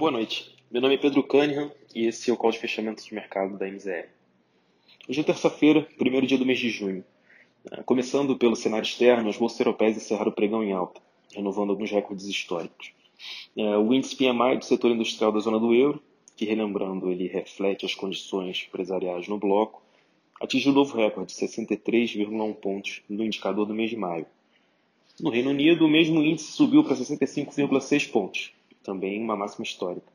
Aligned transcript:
Boa 0.00 0.10
noite. 0.10 0.56
Meu 0.70 0.80
nome 0.80 0.94
é 0.94 0.96
Pedro 0.96 1.22
Cunningham 1.22 1.70
e 1.94 2.06
esse 2.06 2.30
é 2.30 2.32
o 2.32 2.36
call 2.38 2.50
de 2.50 2.58
fechamento 2.58 3.04
de 3.04 3.14
mercado 3.14 3.58
da 3.58 3.68
MZR. 3.68 4.08
Hoje 5.06 5.20
é 5.20 5.22
terça-feira, 5.22 5.86
primeiro 5.98 6.26
dia 6.26 6.38
do 6.38 6.46
mês 6.46 6.58
de 6.58 6.70
junho. 6.70 7.04
Ah, 7.70 7.82
começando 7.82 8.34
pelo 8.34 8.56
cenário 8.56 8.86
externo, 8.86 9.28
as 9.28 9.36
bolsas 9.36 9.60
europeias 9.60 9.98
encerraram 9.98 10.30
o 10.30 10.34
pregão 10.34 10.64
em 10.64 10.72
alta, 10.72 11.02
renovando 11.34 11.68
alguns 11.68 11.90
recordes 11.90 12.24
históricos. 12.24 12.92
Ah, 13.58 13.78
o 13.78 13.92
índice 13.92 14.16
PMI 14.16 14.56
do 14.56 14.64
setor 14.64 14.90
industrial 14.90 15.32
da 15.32 15.40
zona 15.40 15.60
do 15.60 15.74
euro, 15.74 16.02
que 16.34 16.46
relembrando 16.46 17.10
ele 17.10 17.26
reflete 17.26 17.84
as 17.84 17.94
condições 17.94 18.64
empresariais 18.66 19.28
no 19.28 19.36
bloco, 19.36 19.82
atingiu 20.40 20.72
um 20.72 20.76
novo 20.76 20.96
recorde 20.96 21.34
de 21.34 21.38
63,1 21.38 22.54
pontos 22.54 23.02
no 23.06 23.22
indicador 23.22 23.66
do 23.66 23.74
mês 23.74 23.90
de 23.90 23.98
maio. 23.98 24.24
No 25.20 25.28
Reino 25.28 25.50
Unido, 25.50 25.84
o 25.84 25.90
mesmo 25.90 26.22
índice 26.22 26.52
subiu 26.52 26.82
para 26.82 26.96
65,6 26.96 28.10
pontos, 28.10 28.54
também 28.82 29.22
uma 29.22 29.36
máxima 29.36 29.64
histórica. 29.64 30.10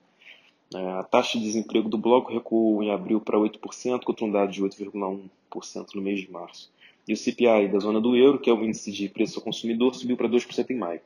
É, 0.74 0.88
a 1.00 1.04
taxa 1.04 1.38
de 1.38 1.46
desemprego 1.46 1.88
do 1.90 1.98
bloco 1.98 2.34
recuou 2.34 2.82
em 2.82 2.92
abril 2.92 3.22
para 3.22 3.38
8%, 3.38 4.04
contra 4.04 4.26
um 4.26 4.32
dado 4.32 4.52
de 4.52 4.64
8,1% 4.64 5.88
no 5.96 6.02
mês 6.02 6.22
de 6.22 6.32
março. 6.32 6.72
E 7.08 7.14
o 7.14 7.18
CPI 7.18 7.68
da 7.72 7.80
zona 7.80 8.02
do 8.02 8.16
euro, 8.16 8.40
que 8.40 8.50
é 8.50 8.54
o 8.54 8.64
índice 8.64 8.92
de 8.92 9.08
preço 9.08 9.38
ao 9.38 9.44
consumidor, 9.44 9.94
subiu 9.94 10.18
para 10.18 10.28
2% 10.28 10.70
em 10.72 10.78
maio. 10.78 11.02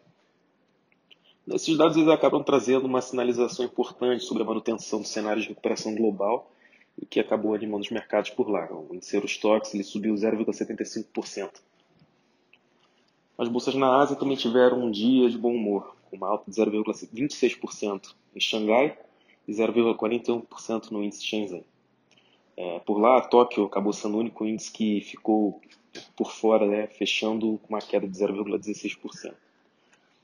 Esses 1.52 1.76
dados 1.78 1.98
eles 1.98 2.10
acabam 2.10 2.44
trazendo 2.44 2.86
uma 2.86 3.02
sinalização 3.02 3.66
importante 3.66 4.24
sobre 4.24 4.44
a 4.44 4.46
manutenção 4.46 5.02
do 5.02 5.08
cenário 5.08 5.42
de 5.42 5.48
recuperação 5.50 5.96
global, 5.96 6.52
o 6.98 7.06
que 7.06 7.20
acabou 7.20 7.54
animando 7.54 7.84
os 7.84 7.90
mercados 7.90 8.30
por 8.30 8.50
lá. 8.50 8.68
O 8.72 8.94
índice 8.94 9.16
Eurostox 9.16 9.74
ele 9.74 9.84
subiu 9.84 10.14
0,75%. 10.14 11.50
As 13.38 13.48
bolsas 13.48 13.74
na 13.74 13.98
Ásia 13.98 14.16
também 14.16 14.36
tiveram 14.36 14.86
um 14.86 14.92
dia 14.92 15.30
de 15.30 15.38
bom 15.38 15.54
humor, 15.54 15.96
com 16.10 16.18
uma 16.18 16.28
alta 16.28 16.50
de 16.50 16.58
0,26% 16.58 18.16
em 18.36 18.40
Xangai 18.40 18.98
e 19.48 19.52
0,41% 19.52 20.92
no 20.92 21.04
índice 21.04 21.26
Shenzhen. 21.26 21.64
É, 22.58 22.80
por 22.80 23.00
lá, 23.00 23.22
Tóquio 23.22 23.66
acabou 23.66 23.94
sendo 23.94 24.18
o 24.18 24.20
único 24.20 24.46
índice 24.46 24.72
que 24.72 25.02
ficou 25.02 25.62
por 26.16 26.32
fora, 26.32 26.68
né, 26.68 26.88
fechando 26.88 27.60
com 27.64 27.70
uma 27.70 27.80
queda 27.80 28.08
de 28.08 28.18
0,16%. 28.18 29.34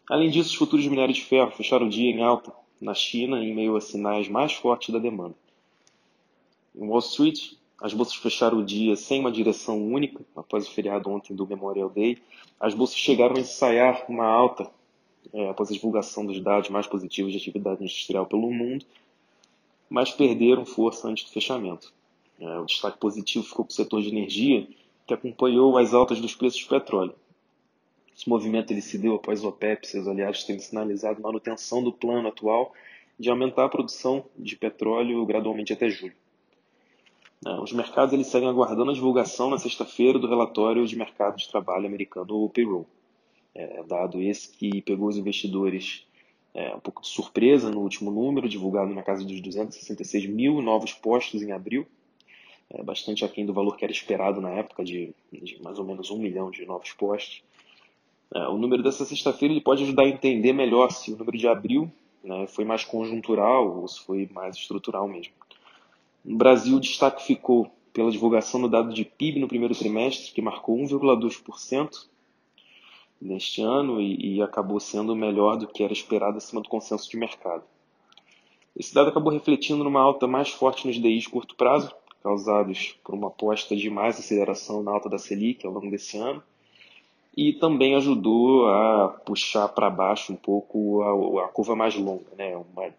Além 0.09 0.30
disso, 0.30 0.50
os 0.50 0.56
futuros 0.56 0.83
de 0.83 0.89
minério 0.89 1.13
de 1.13 1.23
ferro 1.23 1.52
fecharam 1.52 1.88
o 1.88 1.89
dia 1.89 2.11
em 2.11 2.22
alta 2.22 2.52
na 2.80 2.94
China, 2.94 3.44
em 3.44 3.56
meio 3.56 3.75
a 3.75 3.81
sinais 3.81 4.28
mais 4.28 4.53
fortes 4.53 4.94
da 4.94 5.00
demanda. 5.00 5.36
Em 6.75 6.86
Wall 6.88 7.00
Street, 7.00 7.53
as 7.81 7.94
bolsas 7.94 8.16
fecharam 8.16 8.59
o 8.59 8.66
dia 8.66 8.95
sem 8.95 9.19
uma 9.19 9.31
direção 9.31 9.81
única, 9.81 10.23
após 10.36 10.67
o 10.67 10.72
feriado 10.72 11.09
ontem 11.09 11.33
do 11.33 11.47
Memorial 11.47 11.89
Day. 11.89 12.17
As 12.59 12.73
bolsas 12.73 12.97
chegaram 12.97 13.36
a 13.36 13.39
ensaiar 13.39 14.06
uma 14.09 14.25
alta 14.25 14.69
é, 15.36 15.50
após 15.50 15.69
a 15.69 15.73
divulgação 15.73 16.25
dos 16.25 16.39
dados 16.39 16.69
mais 16.69 16.88
positivos 16.88 17.33
de 17.33 17.38
atividade 17.38 17.83
industrial 17.83 18.25
pelo 18.25 18.50
mundo, 18.50 18.86
mas 19.89 20.09
perderam 20.09 20.66
força 20.66 21.09
antes 21.09 21.25
do 21.25 21.31
fechamento. 21.31 21.94
É, 22.39 22.59
o 22.59 22.66
destaque 22.66 22.97
positivo 22.97 23.44
ficou 23.44 23.66
para 23.66 23.73
o 23.73 23.75
setor 23.75 24.02
de 24.02 24.08
energia, 24.08 24.66
que 25.06 25.13
acompanhou 25.13 25.78
as 25.78 25.94
altas 25.94 26.22
dos 26.22 26.33
preços 26.33 26.63
do 26.63 26.69
petróleo. 26.69 27.13
Esse 28.16 28.30
movimento 28.30 28.72
ele 28.72 28.81
se 28.81 28.97
deu 28.97 29.16
após 29.16 29.44
o 29.44 29.50
OPEP 29.50 29.86
e 29.86 29.89
seus 29.89 30.08
aliados 30.08 30.45
terem 30.45 30.61
sinalizado 30.61 31.22
manutenção 31.22 31.83
do 31.83 31.91
plano 31.91 32.30
atual 32.30 32.73
de 33.19 33.30
aumentar 33.30 33.66
a 33.66 33.69
produção 33.69 34.25
de 34.38 34.56
petróleo 34.56 35.25
gradualmente 35.25 35.73
até 35.73 35.89
julho. 35.89 36.16
É, 37.45 37.59
os 37.59 37.73
mercados 37.73 38.13
eles 38.13 38.28
seguem 38.28 38.47
aguardando 38.47 38.91
a 38.91 38.94
divulgação 38.94 39.50
na 39.50 39.58
sexta-feira 39.58 40.17
do 40.17 40.28
relatório 40.28 40.88
de 40.88 40.95
mercado 40.95 41.36
de 41.36 41.50
trabalho 41.50 41.86
americano, 41.86 42.45
o 42.45 42.50
payroll. 42.50 42.88
É, 43.56 43.84
dado 43.84 44.22
esse 44.22 44.50
que 44.50 44.81
pegou 44.81 45.08
os 45.08 45.17
investidores 45.17 46.06
é, 46.53 46.75
um 46.75 46.80
pouco 46.80 47.02
de 47.02 47.08
surpresa 47.08 47.72
no 47.72 47.80
último 47.80 48.12
número, 48.12 48.50
divulgado 48.50 48.94
na 48.94 49.02
casa 49.02 49.23
dos 49.23 49.39
266 49.42 50.25
mil 50.25 50.62
novos 50.62 50.94
postos 50.94 51.41
em 51.41 51.52
abril, 51.52 51.88
é, 52.69 52.84
bastante 52.84 53.24
aquém 53.24 53.46
do 53.46 53.53
valor 53.53 53.75
que 53.78 53.85
era 53.85 53.91
esperado 53.91 54.41
na 54.41 54.50
época, 54.50 54.84
de, 54.84 55.13
de 55.31 55.62
mais 55.63 55.79
ou 55.79 55.85
menos 55.85 56.12
um 56.12 56.18
milhão 56.18 56.52
de 56.52 56.66
novos 56.66 56.91
postos. 56.94 57.44
É, 58.34 58.47
o 58.47 58.57
número 58.57 58.84
dessa 58.84 59.06
sexta-feira 59.06 59.59
pode 59.62 59.84
ajudar 59.84 60.03
a 60.03 60.09
entender 60.09 60.53
melhor 60.53 60.91
se 60.91 61.13
o 61.13 61.18
número 61.18 61.38
de 61.38 61.47
abril 61.47 61.91
né, 62.24 62.47
foi 62.47 62.66
mais 62.66 62.84
conjuntural 62.84 63.81
ou 63.81 63.88
se 63.88 64.00
foi 64.02 64.28
mais 64.34 64.56
estrutural 64.56 65.08
mesmo. 65.08 65.34
No 66.24 66.38
Brasil, 66.38 66.78
o 66.78 66.79
destaque 66.79 67.24
ficou 67.24 67.72
pela 67.94 68.12
divulgação 68.12 68.59
do 68.62 68.68
dado 68.68 68.94
de 68.94 69.06
PIB 69.06 69.40
no 69.40 69.47
primeiro 69.47 69.75
trimestre, 69.75 70.34
que 70.34 70.41
marcou 70.41 70.78
1,2%, 70.78 72.08
neste 73.25 73.62
ano 73.62 74.00
e, 74.00 74.36
e 74.36 74.41
acabou 74.41 74.80
sendo 74.80 75.16
melhor 75.16 75.58
do 75.58 75.68
que 75.68 75.84
era 75.84 75.94
esperado 75.94 76.38
acima 76.38 76.62
do 76.62 76.69
consenso 76.69 77.09
de 77.09 77.18
mercado. 77.18 77.63
Esse 78.75 78.94
dado 78.94 79.09
acabou 79.09 79.31
refletindo 79.31 79.84
numa 79.84 80.02
alta 80.02 80.28
mais 80.28 80.50
forte 80.50 80.86
nos 80.86 80.97
DIs 80.97 81.24
de 81.24 81.30
curto 81.30 81.56
prazo, 81.56 81.94
causados 82.22 82.97
por 83.03 83.16
uma 83.16 83.28
aposta 83.28 83.75
de 83.75 83.90
mais 83.90 84.19
aceleração 84.19 84.84
na 84.84 84.91
alta 84.91 85.09
da 85.09 85.18
Selic 85.18 85.66
ao 85.66 85.72
longo 85.72 85.90
desse 85.90 86.18
ano, 86.18 86.44
e 87.38 87.53
também 87.53 87.96
ajudou 87.96 88.68
a 88.69 89.09
puxar 89.25 89.68
para 89.69 89.90
baixo 89.90 90.34
um 90.34 90.35
pouco 90.35 91.02
a, 91.03 91.46
a, 91.46 91.47
curva 91.50 91.75
mais 91.75 91.96
longa, 91.96 92.25
né? 92.38 92.56
uma, 92.56 92.94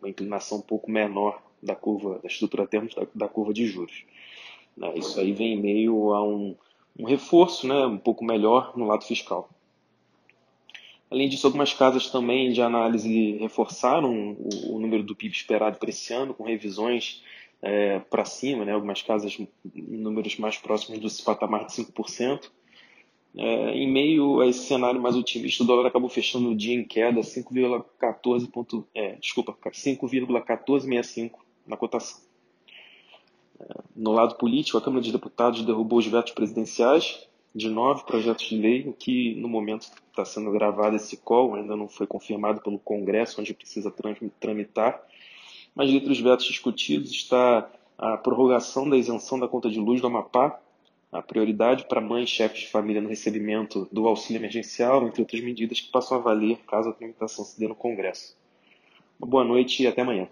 uma 0.00 0.08
inclinação 0.08 0.58
um 0.58 0.62
pouco 0.62 0.90
menor 0.90 1.42
da 1.62 1.74
curva, 1.74 2.18
da 2.22 2.28
estrutura 2.28 2.66
termos 2.66 2.94
da, 2.94 3.06
da 3.14 3.28
curva 3.28 3.52
de 3.52 3.66
juros. 3.66 4.04
Né? 4.76 4.92
Isso 4.96 5.18
aí 5.20 5.32
vem 5.32 5.60
meio 5.60 6.12
a 6.14 6.22
um, 6.22 6.54
um 6.98 7.04
reforço 7.04 7.66
né, 7.66 7.86
um 7.86 7.98
pouco 7.98 8.24
melhor 8.24 8.72
no 8.76 8.86
lado 8.86 9.04
fiscal. 9.04 9.48
Além 11.10 11.28
disso, 11.28 11.46
algumas 11.46 11.74
casas 11.74 12.08
também 12.08 12.52
de 12.52 12.62
análise 12.62 13.32
reforçaram 13.38 14.36
o, 14.38 14.76
o 14.76 14.78
número 14.78 15.02
do 15.02 15.16
PIB 15.16 15.34
esperado 15.34 15.76
para 15.78 15.90
esse 15.90 16.12
ano, 16.12 16.32
com 16.32 16.44
revisões 16.44 17.22
é, 17.60 17.98
para 17.98 18.24
cima, 18.24 18.64
né, 18.64 18.72
algumas 18.72 19.02
casas 19.02 19.36
em 19.38 19.48
números 19.74 20.38
mais 20.38 20.56
próximos 20.56 21.00
do 21.00 21.24
patamar 21.24 21.66
de 21.66 21.72
5%. 21.72 22.48
É, 23.36 23.72
em 23.72 23.90
meio 23.90 24.40
a 24.40 24.46
esse 24.46 24.66
cenário 24.66 25.00
mais 25.00 25.16
otimista, 25.16 25.62
o 25.62 25.66
dólar 25.66 25.86
acabou 25.86 26.08
fechando 26.08 26.50
o 26.50 26.56
dia 26.56 26.74
em 26.74 26.84
queda 26.84 27.20
5,14 27.20 28.84
é, 28.94 29.16
desculpa, 29.16 29.52
5,1465 29.52 31.32
na 31.66 31.76
cotação. 31.76 32.20
No 33.94 34.12
lado 34.12 34.36
político, 34.36 34.78
a 34.78 34.80
Câmara 34.80 35.02
de 35.02 35.12
Deputados 35.12 35.62
derrubou 35.62 35.98
os 35.98 36.06
vetos 36.06 36.32
presidenciais 36.32 37.28
de 37.54 37.68
nove 37.68 38.04
projetos 38.04 38.48
de 38.48 38.56
lei, 38.56 38.88
o 38.88 38.92
que 38.92 39.34
no 39.34 39.48
momento 39.48 39.90
está 40.08 40.24
sendo 40.24 40.50
gravado 40.50 40.96
esse 40.96 41.16
call, 41.16 41.54
ainda 41.54 41.76
não 41.76 41.88
foi 41.88 42.06
confirmado 42.06 42.60
pelo 42.60 42.78
Congresso, 42.78 43.40
onde 43.40 43.52
precisa 43.52 43.92
tramitar. 44.38 45.02
Mas 45.74 45.90
entre 45.90 46.12
os 46.12 46.20
vetos 46.20 46.46
discutidos 46.46 47.10
está 47.10 47.70
a 47.98 48.16
prorrogação 48.16 48.88
da 48.88 48.96
isenção 48.96 49.38
da 49.38 49.48
conta 49.48 49.68
de 49.68 49.78
luz 49.78 50.00
do 50.00 50.06
Amapá, 50.06 50.60
a 51.12 51.20
prioridade 51.20 51.86
para 51.86 52.00
mães 52.00 52.28
e 52.30 52.32
chefes 52.32 52.60
de 52.60 52.68
família 52.68 53.02
no 53.02 53.08
recebimento 53.08 53.88
do 53.90 54.06
auxílio 54.06 54.40
emergencial, 54.40 55.06
entre 55.06 55.20
outras 55.20 55.40
medidas 55.42 55.80
que 55.80 55.90
passam 55.90 56.18
a 56.18 56.20
valer 56.20 56.58
caso 56.68 56.90
a 56.90 56.92
tramitação 56.92 57.44
se 57.44 57.58
dê 57.58 57.66
no 57.66 57.74
Congresso. 57.74 58.36
Uma 59.18 59.28
boa 59.28 59.44
noite 59.44 59.82
e 59.82 59.86
até 59.86 60.02
amanhã. 60.02 60.28